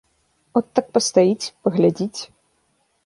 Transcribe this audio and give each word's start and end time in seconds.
От 0.61 0.71
так 0.79 0.87
пастаіць, 0.95 1.51
паглядзіць. 1.67 2.19